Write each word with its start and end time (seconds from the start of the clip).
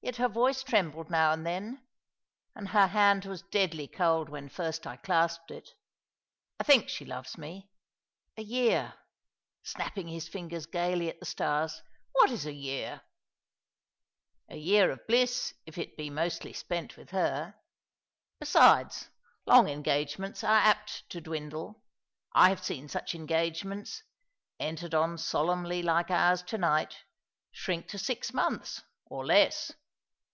"Yet 0.10 0.16
her 0.16 0.30
Yoice 0.30 0.64
trembled 0.64 1.10
now 1.10 1.30
and 1.30 1.46
then— 1.46 1.86
and 2.56 2.68
her 2.70 2.86
hand 2.86 3.26
was 3.26 3.42
deadly 3.42 3.86
cold 3.86 4.30
when 4.30 4.48
first 4.48 4.86
I 4.86 4.96
clasped 4.96 5.50
it 5.50 5.72
I 6.58 6.64
think 6.64 6.88
she 6.88 7.04
loves 7.04 7.36
me. 7.36 7.68
A 8.38 8.42
year,"— 8.42 8.94
snapping 9.72 10.08
his 10.08 10.26
fingers 10.26 10.64
gaily 10.64 11.10
at 11.10 11.20
the 11.20 11.26
stars 11.26 11.82
—"what 12.12 12.30
is 12.30 12.46
a 12.46 12.54
year? 12.54 13.02
A 14.48 14.56
year 14.56 14.90
of 14.90 15.06
bliss 15.06 15.52
if 15.66 15.76
it 15.76 15.98
be 15.98 16.08
mostly 16.08 16.54
spent 16.54 16.96
with 16.96 17.10
her. 17.10 17.54
Besides, 18.40 19.10
long 19.44 19.68
engagements 19.68 20.42
are 20.42 20.58
apt 20.60 21.08
to 21.10 21.20
dwindle. 21.20 21.84
I 22.32 22.48
have 22.48 22.64
seen 22.64 22.88
such 22.88 23.14
engage 23.14 23.64
ments—entered 23.66 24.94
on 24.94 25.18
solemnly 25.18 25.82
like 25.82 26.10
ours 26.10 26.42
to 26.44 26.58
night— 26.58 27.04
shrink 27.52 27.86
to 27.88 27.98
six 27.98 28.32
months, 28.32 28.82
or 29.04 29.26
less. 29.26 29.72